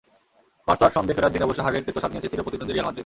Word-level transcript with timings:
বার্সার 0.67 0.93
ছন্দে 0.95 1.15
ফেরার 1.17 1.33
দিনে 1.33 1.45
অবশ্য 1.47 1.61
হারের 1.65 1.85
তেতো 1.87 1.99
স্বাদ 2.01 2.11
নিয়েছে 2.13 2.31
চিরপ্রতিদ্বন্দ্বী 2.31 2.73
রিয়াল 2.73 2.87
মাদ্রিদ। 2.89 2.99